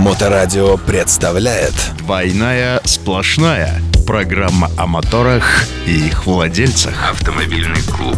[0.00, 8.16] Моторадио представляет «Двойная сплошная» Программа о моторах и их владельцах Автомобильный клуб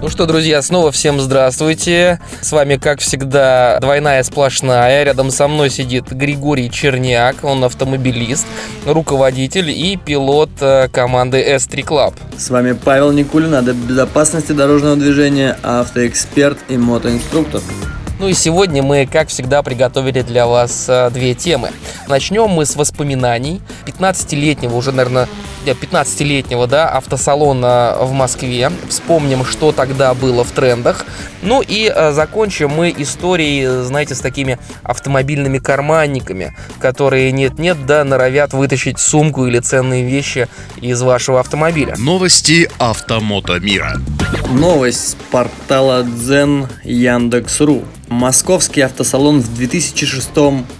[0.00, 2.20] Ну что, друзья, снова всем здравствуйте.
[2.40, 5.02] С вами, как всегда, двойная сплошная.
[5.02, 7.42] Рядом со мной сидит Григорий Черняк.
[7.42, 8.46] Он автомобилист,
[8.86, 12.14] руководитель и пилот э, команды S3 Club.
[12.38, 17.62] С вами Павел Никулин, адепт безопасности дорожного движения, автоэксперт и мотоинструктор.
[18.18, 21.70] Ну и сегодня мы, как всегда, приготовили для вас э, две темы.
[22.06, 25.28] Начнем мы с воспоминаний 15-летнего, уже, наверное,
[25.66, 28.70] 15-летнего, да, автосалона в Москве.
[28.88, 31.04] Вспомним, что тогда было в трендах.
[31.42, 38.52] Ну и э, закончим мы историей, знаете, с такими автомобильными карманниками, которые нет-нет, да, норовят
[38.52, 40.48] вытащить сумку или ценные вещи
[40.80, 41.96] из вашего автомобиля.
[41.98, 44.00] Новости автомото мира
[44.50, 50.30] Новость с портала Дзен Яндекс.ру Московский автосалон в 2006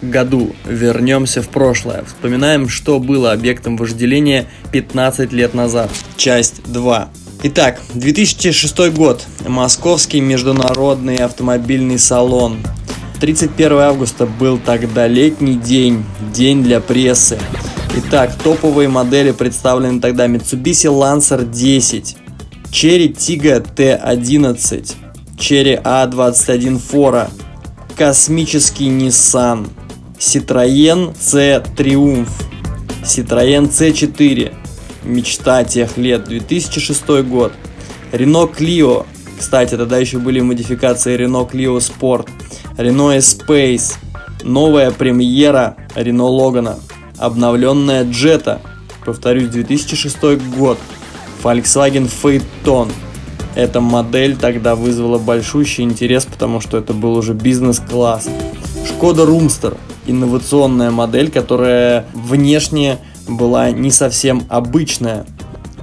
[0.03, 0.55] году.
[0.67, 2.05] Вернемся в прошлое.
[2.05, 5.91] Вспоминаем, что было объектом вожделения 15 лет назад.
[6.17, 7.09] Часть 2.
[7.45, 9.25] Итак, 2006 год.
[9.47, 12.59] Московский международный автомобильный салон.
[13.21, 17.39] 31 августа был тогда летний день, день для прессы.
[17.97, 22.17] Итак, топовые модели представлены тогда Mitsubishi Lancer 10,
[22.71, 25.04] Cherry Tiggo T11,
[25.37, 27.31] Cherry A21 Fora,
[27.97, 29.67] космический Nissan,
[30.19, 32.29] Citroën C Triumph,
[33.03, 34.55] Citroën C4,
[35.05, 37.53] мечта тех лет, 2006 год,
[38.13, 39.05] Renault Clio,
[39.39, 42.29] кстати, тогда еще были модификации Renault Clio Sport,
[42.77, 43.95] Renault Space,
[44.43, 46.79] новая премьера Renault Logan,
[47.19, 48.61] обновленная Jetta,
[49.05, 50.79] повторюсь, 2006 год,
[51.43, 52.91] Volkswagen Phaeton,
[53.55, 58.29] эта модель тогда вызвала большущий интерес, потому что это был уже бизнес-класс.
[58.87, 65.25] Шкода Румстер– инновационная модель, которая внешне была не совсем обычная.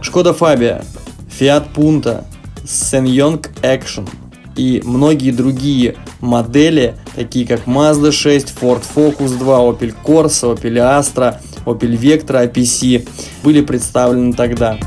[0.01, 0.83] Шкода Фабия,
[1.39, 2.23] Fiat Punto,
[2.63, 4.07] Sanyong Action
[4.55, 11.37] и многие другие модели, такие как Mazda 6, Ford Focus 2, Opel Corsa, Opel Astra,
[11.65, 13.07] Opel Vectra APC,
[13.43, 14.77] были представлены тогда.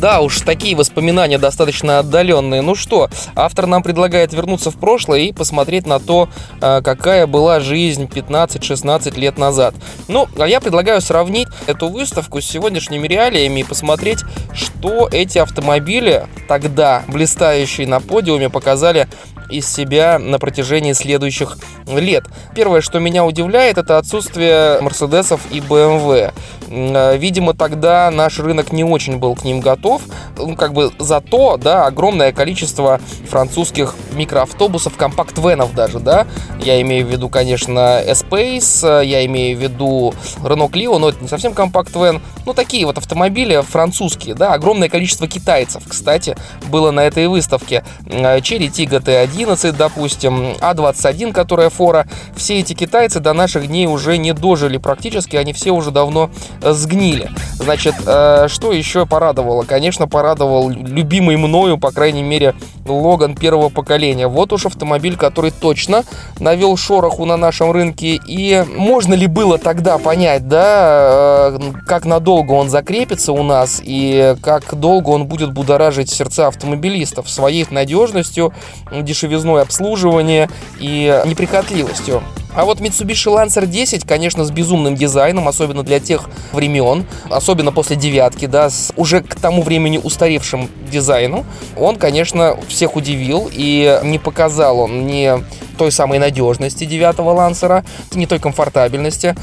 [0.00, 2.60] Да уж, такие воспоминания достаточно отдаленные.
[2.60, 6.28] Ну что, автор нам предлагает вернуться в прошлое и посмотреть на то,
[6.60, 9.74] а, какая была жизнь 15-16 лет назад.
[10.08, 14.18] Ну, а я предлагаю сравнить эту выставку с сегодняшними реалиями и посмотреть,
[14.52, 19.08] что эти автомобили тогда, блистающие на подиуме, показали
[19.50, 22.24] из себя на протяжении следующих лет.
[22.54, 26.32] Первое, что меня удивляет, это отсутствие Мерседесов и BMW.
[26.68, 30.02] Э, видимо, тогда наш рынок не очень был к ним готов.
[30.36, 36.26] Ну, как бы зато, да, огромное количество французских микроавтобусов, компакт-венов даже, да.
[36.58, 41.28] Я имею в виду, конечно, Espace, я имею в виду Renault Clio, но это не
[41.28, 42.20] совсем компакт-вен.
[42.44, 44.52] Ну, такие вот автомобили французские, да.
[44.54, 46.36] Огромное количество китайцев, кстати,
[46.68, 47.84] было на этой выставке.
[48.06, 49.00] Э, Cherry Tiggo
[49.36, 52.06] T11, допустим, А21, которая фора.
[52.34, 56.30] Все эти китайцы до наших дней уже не дожили практически, они все уже давно
[56.62, 57.30] сгнили.
[57.58, 59.64] Значит, э, что еще порадовало?
[59.64, 62.54] Конечно, порадовал любимый мною, по крайней мере,
[62.86, 64.28] Логан первого поколения.
[64.28, 66.04] Вот уж автомобиль, который точно
[66.38, 68.20] навел шороху на нашем рынке.
[68.26, 74.36] И можно ли было тогда понять, да, э, как надолго он закрепится у нас и
[74.40, 78.52] как долго он будет будоражить сердца автомобилистов своей надежностью,
[78.92, 79.25] дешевизной
[79.62, 80.48] обслуживания
[80.78, 82.22] и неприхотливостью.
[82.56, 87.96] А вот Mitsubishi Lancer 10, конечно, с безумным дизайном, особенно для тех времен, особенно после
[87.96, 91.44] девятки, да, с уже к тому времени устаревшим дизайном,
[91.76, 95.34] он, конечно, всех удивил и не показал он ни
[95.76, 99.34] той самой надежности девятого лансера, не той комфортабельности.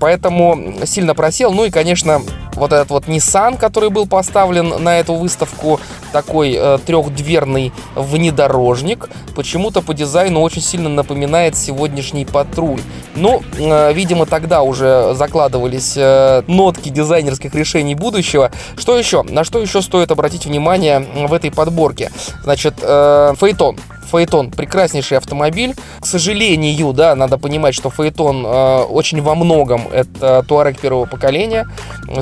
[0.00, 1.52] Поэтому сильно просел.
[1.52, 2.22] Ну и, конечно,
[2.54, 5.78] вот этот вот Nissan, который был поставлен на эту выставку,
[6.12, 12.80] такой э, трехдверный внедорожник, почему-то по дизайну очень сильно напоминает сегодняшний патруль.
[13.16, 18.50] Ну, э, видимо, тогда уже закладывались э, нотки дизайнерских решений будущего.
[18.76, 19.22] Что еще?
[19.22, 22.10] На что еще стоит обратить внимание в этой подборке?
[22.42, 23.76] Значит, э, Фейтон.
[24.12, 25.74] Фаэтон прекраснейший автомобиль.
[25.98, 31.66] К сожалению, да, надо понимать, что Фаэтон э, очень во многом это Туарек первого поколения.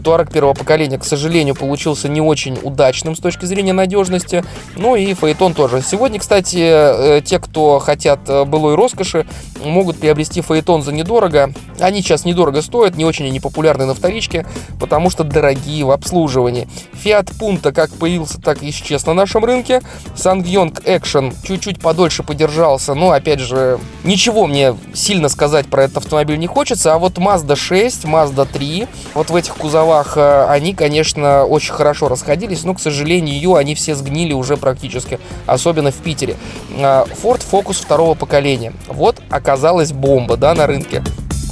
[0.04, 4.44] Туарек первого поколения, к сожалению, получился не очень удачным с точки зрения надежности.
[4.76, 5.82] Ну и Фаэтон тоже.
[5.82, 9.26] Сегодня, кстати, э, те, кто хотят э, былой роскоши,
[9.64, 11.52] могут приобрести Фаэтон за недорого.
[11.80, 14.46] Они сейчас недорого стоят, не очень они популярны на вторичке,
[14.78, 16.68] потому что дорогие в обслуживании.
[17.04, 19.82] Fiat Punto как появился, так и исчез на нашем рынке.
[20.14, 26.38] Sangyong Action чуть-чуть подольше подержался, но, опять же, ничего мне сильно сказать про этот автомобиль
[26.38, 26.94] не хочется.
[26.94, 32.08] А вот Mazda 6, Mazda 3, вот в этих кузовах э, они, конечно, очень хорошо
[32.08, 36.36] расходились, но, к сожалению, они все сгнили уже практически, особенно в Питере.
[36.78, 38.72] А, Ford Focus второго поколения.
[38.86, 41.02] Вот оказалась бомба, да, на рынке.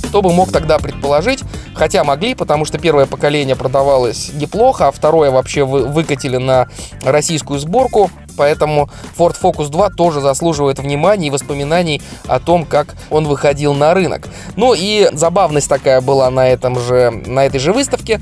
[0.09, 1.41] Кто бы мог тогда предположить,
[1.75, 6.69] хотя могли, потому что первое поколение продавалось неплохо, а второе вообще вы, выкатили на
[7.03, 8.89] российскую сборку, поэтому
[9.19, 14.29] Ford Focus 2 тоже заслуживает внимания и воспоминаний о том, как он выходил на рынок.
[14.57, 18.21] Ну и забавность такая была на, этом же, на этой же выставке.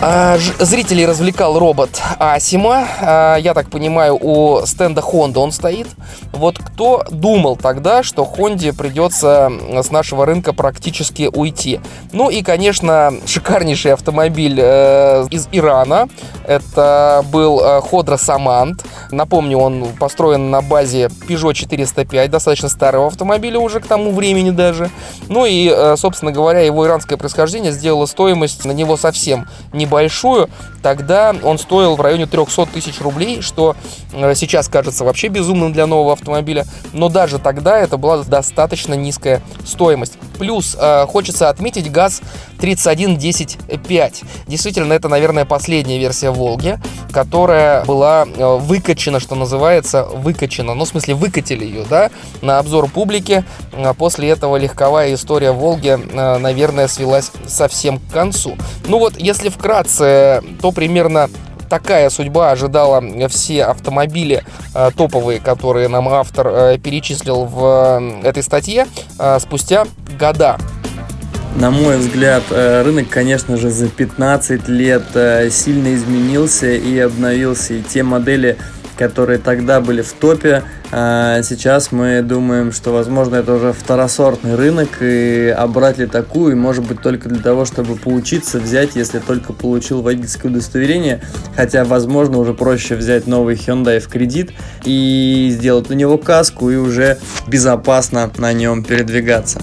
[0.00, 2.86] А, зрителей развлекал робот Асима.
[3.00, 5.88] А, я так понимаю, у стенда Honda он стоит.
[6.32, 9.50] Вот кто думал тогда, что Honda придется
[9.82, 11.80] с нашего рынка практически уйти?
[12.12, 16.08] Ну и, конечно, шикарнейший автомобиль э, из Ирана.
[16.46, 18.84] Это был э, Ходра Самант.
[19.10, 24.90] Напомню, он построен на базе Peugeot 405, достаточно старого автомобиля уже к тому времени даже.
[25.28, 30.48] Ну и, э, собственно говоря, его иранское происхождение сделало стоимость на него совсем не небольшую,
[30.82, 33.76] тогда он стоил в районе 300 тысяч рублей, что
[34.12, 39.42] э, сейчас кажется вообще безумным для нового автомобиля, но даже тогда это была достаточно низкая
[39.64, 40.14] стоимость.
[40.38, 42.22] Плюс э, хочется отметить ГАЗ
[42.58, 44.24] 3110.5.
[44.46, 46.78] Действительно, это, наверное, последняя версия Волги,
[47.12, 50.74] которая была э, выкачена, что называется, выкачена.
[50.74, 52.10] Ну, в смысле, выкатили ее, да,
[52.42, 53.44] на обзор публики.
[53.96, 58.56] После этого легковая история Волги, наверное, свелась совсем к концу.
[58.86, 61.30] Ну вот, если вкратце вкратце, то примерно
[61.70, 64.44] такая судьба ожидала все автомобили
[64.74, 68.86] э, топовые, которые нам автор э, перечислил в э, этой статье
[69.40, 69.86] спустя
[70.20, 70.58] года.
[71.56, 75.02] На мой взгляд, рынок, конечно же, за 15 лет
[75.50, 77.74] сильно изменился и обновился.
[77.74, 78.58] И те модели,
[78.98, 80.64] которые тогда были в топе.
[80.90, 86.86] А сейчас мы думаем, что, возможно, это уже второсортный рынок, и обрать ли такую, может
[86.86, 91.22] быть, только для того, чтобы поучиться взять, если только получил водительское удостоверение,
[91.54, 94.52] хотя, возможно, уже проще взять новый Hyundai в кредит
[94.84, 99.60] и сделать на него каску и уже безопасно на нем передвигаться.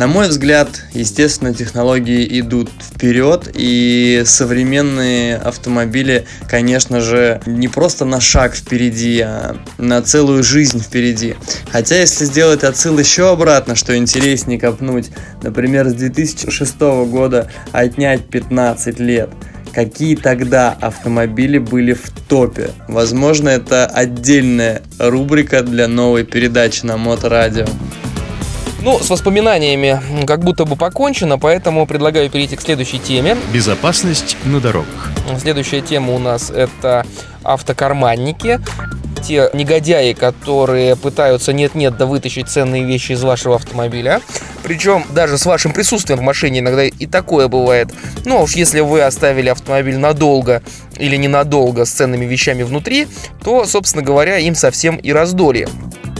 [0.00, 8.18] На мой взгляд, естественно, технологии идут вперед, и современные автомобили, конечно же, не просто на
[8.18, 11.34] шаг впереди, а на целую жизнь впереди.
[11.70, 15.10] Хотя, если сделать отсыл еще обратно, что интереснее копнуть,
[15.42, 19.28] например, с 2006 года отнять 15 лет,
[19.74, 22.70] какие тогда автомобили были в топе.
[22.88, 27.66] Возможно, это отдельная рубрика для новой передачи на Моторадио.
[28.82, 33.36] Ну, с воспоминаниями как будто бы покончено, поэтому предлагаю перейти к следующей теме.
[33.52, 35.10] Безопасность на дорогах.
[35.38, 37.04] Следующая тема у нас это
[37.42, 38.60] автокарманники
[39.20, 44.20] те негодяи, которые пытаются нет-нет да вытащить ценные вещи из вашего автомобиля.
[44.62, 47.90] Причем даже с вашим присутствием в машине иногда и такое бывает.
[48.24, 50.62] Ну а уж если вы оставили автомобиль надолго
[50.98, 53.08] или ненадолго с ценными вещами внутри,
[53.42, 55.68] то, собственно говоря, им совсем и раздолье.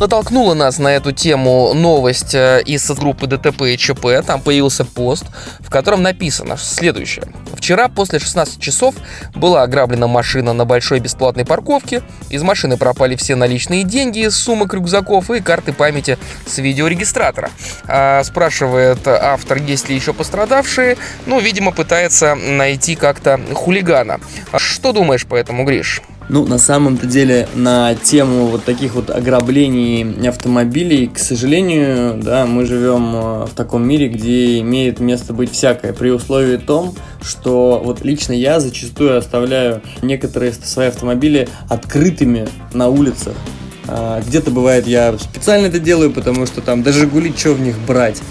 [0.01, 4.25] Натолкнула нас на эту тему новость э, из группы ДТП и ЧП.
[4.27, 5.27] Там появился пост,
[5.59, 7.25] в котором написано следующее.
[7.53, 8.95] Вчера после 16 часов
[9.35, 12.03] была ограблена машина на большой бесплатной парковке.
[12.31, 16.17] Из машины пропали все наличные деньги из сумок, рюкзаков и карты памяти
[16.47, 17.51] с видеорегистратора.
[17.87, 20.97] А, спрашивает автор, есть ли еще пострадавшие.
[21.27, 24.19] Ну, видимо, пытается найти как-то хулигана.
[24.57, 26.01] Что думаешь по этому, Гриш?
[26.33, 32.67] Ну, на самом-то деле, на тему вот таких вот ограблений автомобилей, к сожалению, да, мы
[32.67, 38.05] живем э, в таком мире, где имеет место быть всякое, при условии том, что вот
[38.05, 43.35] лично я зачастую оставляю некоторые свои автомобили открытыми на улицах.
[43.89, 47.75] А, где-то бывает я специально это делаю, потому что там даже гулить, что в них
[47.89, 48.23] брать.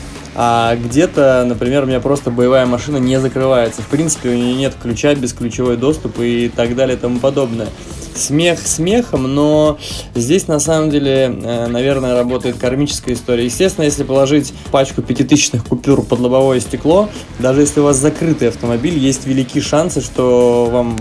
[0.42, 3.82] А где-то, например, у меня просто боевая машина не закрывается.
[3.82, 7.68] В принципе, у нее нет ключа, бесключевой доступ и так далее и тому подобное.
[8.16, 9.78] Смех смехом, но
[10.16, 13.44] здесь на самом деле, э, наверное, работает кармическая история.
[13.44, 18.98] Естественно, если положить пачку пятитысячных купюр под лобовое стекло, даже если у вас закрытый автомобиль,
[18.98, 20.96] есть велики шансы, что вам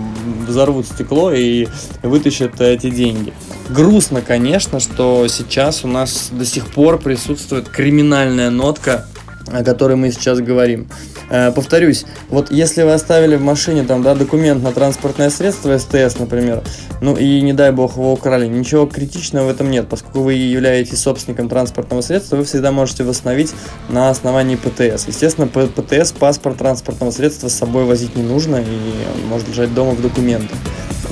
[0.49, 1.69] взорвут стекло и
[2.03, 3.33] вытащат эти деньги.
[3.69, 9.05] Грустно, конечно, что сейчас у нас до сих пор присутствует криминальная нотка
[9.51, 10.87] о которой мы сейчас говорим.
[11.29, 16.19] Э, повторюсь, вот если вы оставили в машине там, да, документ на транспортное средство СТС,
[16.19, 16.63] например,
[17.01, 20.99] ну и не дай бог его украли, ничего критичного в этом нет, поскольку вы являетесь
[20.99, 23.53] собственником транспортного средства, вы всегда можете восстановить
[23.89, 25.07] на основании ПТС.
[25.07, 30.01] Естественно, ПТС, паспорт транспортного средства с собой возить не нужно и может лежать дома в
[30.01, 30.57] документах.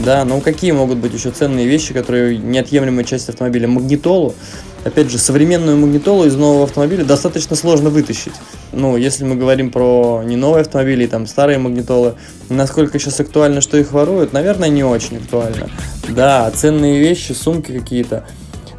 [0.03, 3.67] Да, ну какие могут быть еще ценные вещи, которые неотъемлемая часть автомобиля?
[3.67, 4.35] Магнитолу.
[4.87, 8.31] Опять же, современную магнитолу из нового автомобиля достаточно сложно вытащить.
[8.71, 12.15] Ну, если мы говорим про не новые автомобили, там старые магнитолы,
[12.49, 15.69] насколько сейчас актуально, что их воруют, наверное, не очень актуально.
[16.07, 18.25] Да, ценные вещи, сумки какие-то.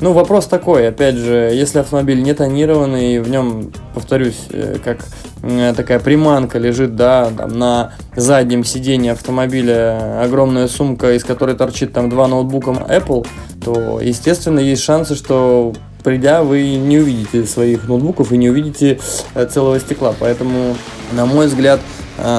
[0.01, 4.99] Ну, вопрос такой, опять же, если автомобиль не тонированный, в нем, повторюсь, э, как
[5.43, 11.93] э, такая приманка лежит, да, там, на заднем сиденье автомобиля огромная сумка, из которой торчит
[11.93, 13.27] там два ноутбука Apple,
[13.65, 18.99] то, естественно, есть шансы, что придя, вы не увидите своих ноутбуков и не увидите
[19.35, 20.15] э, целого стекла.
[20.19, 20.77] Поэтому,
[21.13, 21.81] на мой взгляд,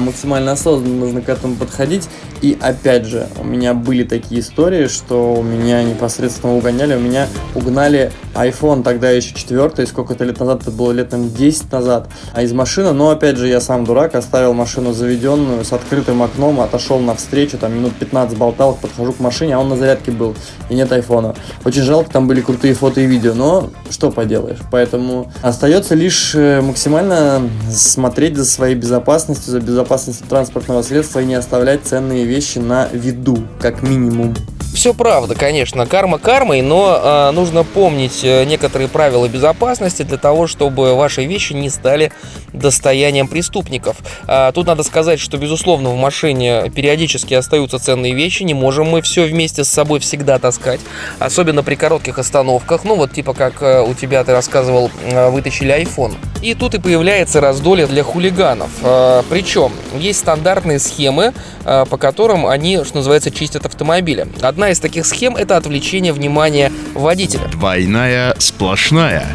[0.02, 2.10] максимально осознанно нужно к этому подходить.
[2.42, 7.28] И опять же, у меня были такие истории, что у меня непосредственно угоняли, у меня
[7.54, 12.42] угнали iPhone тогда еще четвертый, сколько-то лет назад, это было лет там 10 назад, а
[12.42, 17.00] из машины, но опять же, я сам дурак, оставил машину заведенную с открытым окном, отошел
[17.00, 20.36] навстречу, там минут 15 болтал, подхожу к машине, а он на зарядке был,
[20.70, 21.36] и нет айфона.
[21.66, 24.60] Очень жалко, там были крутые фото и видео, но что поделаешь.
[24.72, 31.36] Поэтому остается лишь э, максимально смотреть за своей безопасностью, за безопасностью транспортного средства и не
[31.36, 34.36] оставлять ценные вещи на виду, как минимум.
[34.74, 40.48] Все правда, конечно, карма кармой, но э, нужно помнить э, некоторые правила безопасности для того,
[40.48, 42.12] чтобы ваши вещи не стали
[42.54, 43.98] достоянием преступников.
[44.28, 49.02] А, тут надо сказать, что, безусловно, в машине периодически остаются ценные вещи, не можем мы
[49.02, 50.80] все вместе с собой всегда таскать,
[51.18, 55.74] особенно при коротких остановках, ну вот типа как э, у тебя ты рассказывал, э, вытащили
[55.82, 56.16] iPhone.
[56.42, 58.70] И тут и появляется раздолье для хулиганов.
[58.84, 61.34] Э, причем есть стандартные схемы,
[61.66, 64.28] э, по которым они, что называется, чистят автомобили.
[64.42, 67.48] Одна из таких схем это отвлечение внимания водителя.
[67.48, 69.28] Двойная сплошная.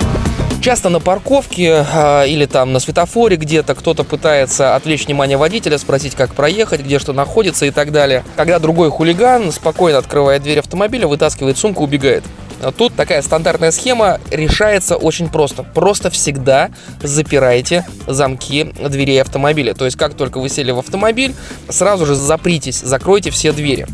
[0.60, 6.14] Часто на парковке э, или там на светофоре где-то кто-то пытается отвлечь внимание водителя, спросить,
[6.14, 8.24] как проехать, где что находится и так далее.
[8.34, 12.24] Когда другой хулиган спокойно открывает дверь автомобиля, вытаскивает сумку, убегает.
[12.72, 15.62] Тут такая стандартная схема решается очень просто.
[15.62, 16.70] Просто всегда
[17.02, 19.74] запирайте замки дверей автомобиля.
[19.74, 21.34] То есть, как только вы сели в автомобиль,
[21.68, 23.86] сразу же запритесь, закройте все двери.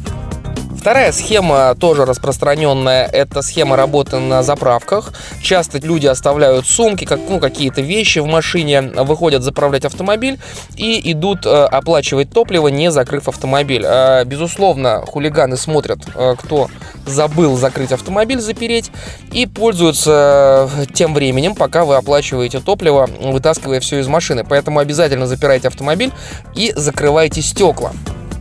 [0.80, 5.12] Вторая схема, тоже распространенная, это схема работы на заправках.
[5.42, 10.40] Часто люди оставляют сумки, как, ну, какие-то вещи в машине, выходят заправлять автомобиль
[10.78, 13.84] и идут э, оплачивать топливо, не закрыв автомобиль.
[13.84, 16.70] Э, безусловно, хулиганы смотрят, э, кто
[17.04, 18.90] забыл закрыть автомобиль, запереть,
[19.32, 24.46] и пользуются э, тем временем, пока вы оплачиваете топливо, вытаскивая все из машины.
[24.48, 26.10] Поэтому обязательно запирайте автомобиль
[26.54, 27.92] и закрывайте стекла.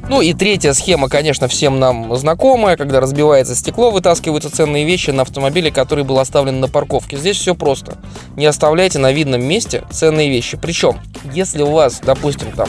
[0.10, 5.22] Ну и третья схема, конечно, всем нам знакомая, когда разбивается стекло, вытаскиваются ценные вещи на
[5.22, 7.16] автомобиле, который был оставлен на парковке.
[7.16, 8.00] Здесь все просто.
[8.36, 10.58] Не оставляйте на видном месте ценные вещи.
[10.60, 11.00] Причем,
[11.32, 12.68] если у вас, допустим, там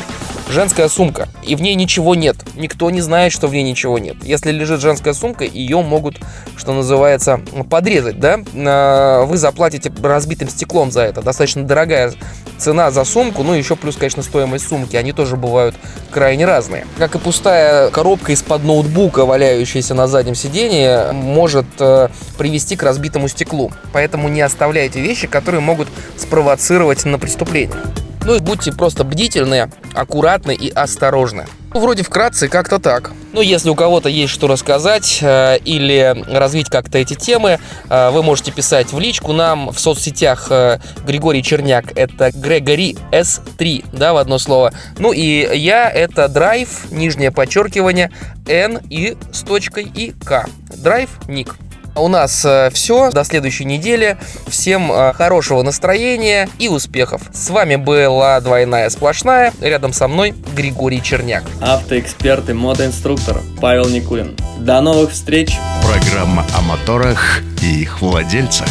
[0.50, 2.36] женская сумка, и в ней ничего нет.
[2.54, 4.16] Никто не знает, что в ней ничего нет.
[4.22, 6.18] Если лежит женская сумка, ее могут,
[6.56, 8.40] что называется, подрезать, да?
[8.54, 11.22] А, вы заплатите разбитым стеклом за это.
[11.22, 12.12] Достаточно дорогая
[12.58, 14.96] цена за сумку, ну еще плюс, конечно, стоимость сумки.
[14.96, 15.74] Они тоже бывают
[16.10, 16.86] крайне разные.
[16.98, 23.28] Как и пустая коробка из-под ноутбука, валяющаяся на заднем сидении, может э, привести к разбитому
[23.28, 23.72] стеклу.
[23.92, 27.76] Поэтому не оставляйте вещи, которые могут спровоцировать на преступление.
[28.24, 31.46] Ну и будьте просто бдительны, аккуратны и осторожны.
[31.72, 33.12] Ну, вроде вкратце как-то так.
[33.32, 38.24] Ну, если у кого-то есть что рассказать э, или развить как-то эти темы, э, вы
[38.24, 41.96] можете писать в личку нам в соцсетях э, Григорий Черняк.
[41.96, 44.72] Это Грегори S3, да, в одно слово.
[44.98, 48.10] Ну и я это драйв, нижнее подчеркивание,
[48.48, 50.46] N и с точкой и К.
[50.76, 51.54] Драйв, ник.
[51.96, 53.10] У нас э, все.
[53.10, 54.16] До следующей недели.
[54.46, 57.22] Всем э, хорошего настроения и успехов.
[57.32, 59.52] С вами была двойная сплошная.
[59.60, 61.44] Рядом со мной Григорий Черняк.
[61.60, 64.36] Автоэксперт и мотоинструктор Павел Никулин.
[64.58, 65.56] До новых встреч.
[65.82, 68.68] Программа о моторах и их владельцах.